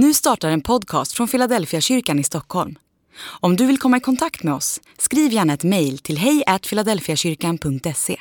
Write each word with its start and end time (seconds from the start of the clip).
Nu 0.00 0.14
startar 0.14 0.50
en 0.50 0.60
podcast 0.60 1.12
från 1.12 1.28
Philadelphia 1.28 1.80
kyrkan 1.80 2.18
i 2.18 2.24
Stockholm. 2.24 2.78
Om 3.20 3.56
du 3.56 3.66
vill 3.66 3.78
komma 3.78 3.96
i 3.96 4.00
kontakt 4.00 4.42
med 4.42 4.54
oss, 4.54 4.80
skriv 4.98 5.32
gärna 5.32 5.54
ett 5.54 5.64
mejl 5.64 5.98
till 5.98 6.18
hejfiladelfiakyrkan.se. 6.18 8.16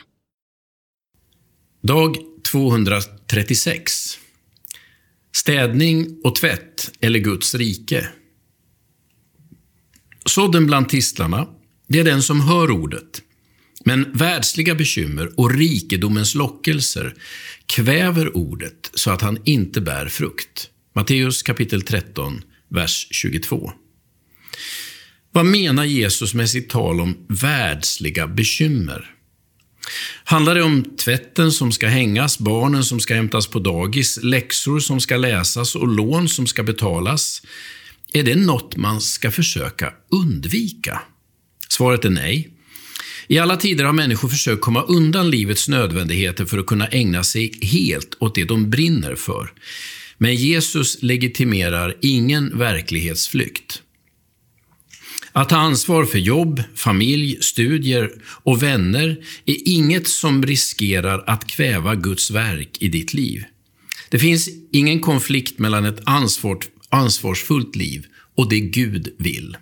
Dag 1.82 2.18
236. 2.52 3.92
Städning 5.36 6.22
och 6.24 6.36
tvätt 6.36 6.92
eller 7.00 7.20
Guds 7.20 7.56
rike. 7.56 8.10
Sådden 10.26 10.66
bland 10.66 10.90
tistlarna, 10.90 11.48
det 11.88 12.00
är 12.00 12.04
den 12.04 12.24
som 12.24 12.42
hör 12.42 12.72
ordet. 12.72 13.22
Men 13.86 14.12
världsliga 14.14 14.76
bekymmer 14.76 15.40
och 15.40 15.54
rikedomens 15.54 16.36
lockelser 16.36 17.16
kväver 17.66 18.38
ordet 18.38 18.92
så 18.94 19.12
att 19.12 19.22
han 19.22 19.40
inte 19.46 19.82
bär 19.82 20.08
frukt. 20.08 20.72
Matteus 20.98 21.44
kapitel 21.44 21.82
13, 21.82 22.42
vers 22.70 23.08
22. 23.12 23.72
Vad 25.32 25.46
menar 25.46 25.84
Jesus 25.84 26.34
med 26.34 26.50
sitt 26.50 26.70
tal 26.70 27.02
om 27.02 27.18
världsliga 27.30 28.28
bekymmer? 28.28 29.12
Handlar 30.24 30.56
det 30.56 30.64
om 30.64 30.84
tvätten 30.98 31.52
som 31.52 31.72
ska 31.72 31.88
hängas, 31.88 32.40
barnen 32.40 32.84
som 32.84 33.00
ska 33.00 33.16
hämtas 33.16 33.48
på 33.48 33.60
dagis, 33.60 34.20
läxor 34.24 34.80
som 34.80 35.00
ska 35.00 35.18
läsas 35.18 35.76
och 35.76 35.88
lån 35.88 36.30
som 36.30 36.48
ska 36.48 36.64
betalas? 36.64 37.42
Är 38.14 38.24
det 38.24 38.36
något 38.36 38.76
man 38.76 39.02
ska 39.02 39.32
försöka 39.32 39.94
undvika? 40.12 41.02
Svaret 41.70 42.06
är 42.06 42.10
nej. 42.10 42.50
I 43.28 43.40
alla 43.40 43.58
tider 43.58 43.84
har 43.84 43.94
människor 43.94 44.30
försökt 44.30 44.62
komma 44.62 44.82
undan 44.82 45.30
livets 45.30 45.68
nödvändigheter 45.68 46.46
för 46.46 46.58
att 46.58 46.66
kunna 46.66 46.88
ägna 46.88 47.24
sig 47.24 47.60
helt 47.62 48.18
åt 48.20 48.36
det 48.36 48.44
de 48.44 48.70
brinner 48.70 49.16
för. 49.16 49.52
Men 50.18 50.36
Jesus 50.36 50.98
legitimerar 51.02 51.96
ingen 52.02 52.58
verklighetsflykt. 52.58 53.82
Att 55.32 55.50
ta 55.50 55.56
ansvar 55.56 56.06
för 56.06 56.18
jobb, 56.18 56.64
familj, 56.76 57.38
studier 57.42 58.12
och 58.26 58.64
vänner 58.64 59.18
är 59.46 59.68
inget 59.68 60.08
som 60.08 60.44
riskerar 60.46 61.24
att 61.28 61.48
kväva 61.48 61.96
Guds 61.96 62.32
verk 62.32 62.78
i 62.80 62.88
ditt 62.88 63.14
liv. 63.14 63.44
Det 64.10 64.20
finns 64.20 64.50
ingen 64.72 65.00
konflikt 65.00 65.60
mellan 65.60 65.86
ett 65.86 66.00
ansvarsfullt 66.90 67.76
liv 67.76 68.06
och 68.36 68.50
det 68.50 68.60
Gud 68.60 69.16
vill. 69.18 69.58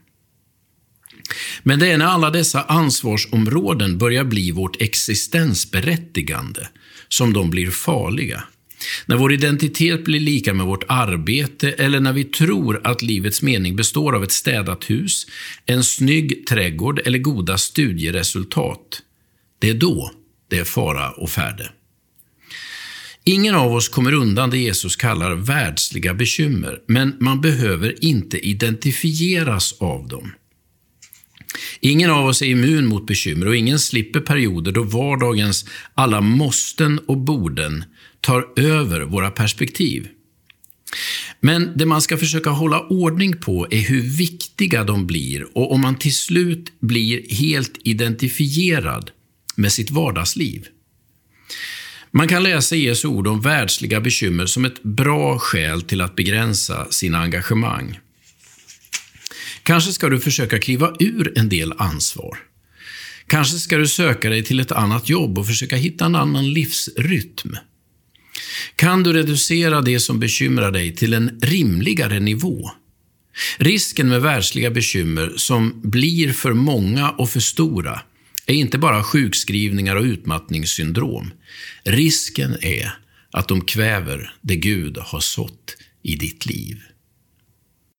Men 1.64 1.80
det 1.80 1.88
är 1.88 1.98
när 1.98 2.06
alla 2.06 2.30
dessa 2.30 2.64
ansvarsområden 2.64 3.98
börjar 3.98 4.24
bli 4.24 4.52
vårt 4.52 4.82
existensberättigande 4.82 6.68
som 7.08 7.34
de 7.34 7.50
blir 7.50 7.72
farliga. 7.72 8.44
När 9.06 9.18
vår 9.18 9.34
identitet 9.34 10.04
blir 10.04 10.20
lika 10.20 10.54
med 10.54 10.66
vårt 10.66 10.84
arbete 10.88 11.72
eller 11.72 12.00
när 12.00 12.14
vi 12.14 12.24
tror 12.24 12.82
att 12.84 13.02
livets 13.02 13.42
mening 13.42 13.76
består 13.76 14.16
av 14.16 14.24
ett 14.24 14.32
städat 14.32 14.90
hus, 14.90 15.28
en 15.66 15.84
snygg 15.84 16.48
trädgård 16.48 17.02
eller 17.06 17.18
goda 17.18 17.58
studieresultat. 17.58 19.02
Det 19.60 19.70
är 19.70 19.74
då 19.74 20.12
det 20.50 20.58
är 20.58 20.64
fara 20.64 21.12
och 21.12 21.30
färde. 21.30 21.72
Ingen 23.24 23.56
av 23.56 23.74
oss 23.74 23.90
kommer 23.90 24.14
undan 24.14 24.50
det 24.50 24.58
Jesus 24.58 24.96
kallar 24.96 25.36
världsliga 25.36 26.14
bekymmer, 26.14 26.80
men 26.88 27.16
man 27.20 27.42
behöver 27.42 28.06
inte 28.06 28.48
identifieras 28.48 29.76
av 29.80 30.08
dem. 30.08 30.32
Ingen 31.86 32.12
av 32.12 32.26
oss 32.26 32.42
är 32.42 32.46
immun 32.46 32.86
mot 32.86 33.08
bekymmer 33.08 33.48
och 33.48 33.56
ingen 33.56 33.80
slipper 33.80 34.20
perioder 34.20 34.72
då 34.72 34.84
vardagens 34.84 35.66
alla 35.94 36.22
måsten 36.22 37.00
och 37.00 37.18
borden 37.18 37.84
tar 38.22 38.48
över 38.56 39.02
våra 39.02 39.32
perspektiv. 39.32 40.08
Men 41.40 41.78
det 41.78 41.86
man 41.86 42.02
ska 42.02 42.18
försöka 42.18 42.50
hålla 42.50 42.88
ordning 42.88 43.38
på 43.38 43.68
är 43.72 43.80
hur 43.82 44.02
viktiga 44.02 44.84
de 44.84 45.08
blir 45.08 45.58
och 45.58 45.72
om 45.72 45.82
man 45.82 45.96
till 45.96 46.16
slut 46.16 46.80
blir 46.80 47.36
helt 47.36 47.78
identifierad 47.84 49.12
med 49.56 49.72
sitt 49.72 49.92
vardagsliv. 49.92 50.68
Man 52.12 52.28
kan 52.28 52.44
läsa 52.44 52.76
Jesu 52.76 53.08
ord 53.08 53.28
om 53.28 53.42
världsliga 53.42 54.02
bekymmer 54.02 54.46
som 54.46 54.66
ett 54.66 54.84
bra 54.84 55.40
skäl 55.40 55.82
till 55.82 56.02
att 56.02 56.16
begränsa 56.16 56.88
sina 56.92 57.20
engagemang. 57.20 58.00
Kanske 59.66 59.94
ska 59.94 60.10
du 60.10 60.20
försöka 60.20 60.60
kliva 60.60 60.96
ur 61.00 61.38
en 61.38 61.50
del 61.50 61.74
ansvar. 61.78 62.38
Kanske 63.28 63.58
ska 63.58 63.78
du 63.78 63.88
söka 63.88 64.30
dig 64.30 64.44
till 64.44 64.60
ett 64.60 64.72
annat 64.72 65.10
jobb 65.10 65.38
och 65.38 65.48
försöka 65.48 65.76
hitta 65.76 66.06
en 66.06 66.16
annan 66.16 66.54
livsrytm. 66.54 67.58
Kan 68.76 69.04
du 69.04 69.14
reducera 69.14 69.82
det 69.82 70.00
som 70.00 70.20
bekymrar 70.20 70.72
dig 70.72 70.96
till 70.96 71.14
en 71.14 71.40
rimligare 71.42 72.20
nivå? 72.20 72.72
Risken 73.58 74.10
med 74.10 74.22
världsliga 74.22 74.72
bekymmer 74.72 75.34
som 75.38 75.82
blir 75.84 76.34
för 76.34 76.54
många 76.54 77.10
och 77.10 77.30
för 77.30 77.40
stora 77.40 78.02
är 78.46 78.54
inte 78.54 78.78
bara 78.78 79.04
sjukskrivningar 79.04 79.96
och 79.96 80.04
utmattningssyndrom. 80.04 81.32
Risken 81.84 82.58
är 82.62 82.98
att 83.32 83.48
de 83.48 83.62
kväver 83.62 84.34
det 84.42 84.56
Gud 84.56 84.98
har 84.98 85.20
sått 85.20 85.78
i 86.04 86.16
ditt 86.16 86.46
liv. 86.46 86.82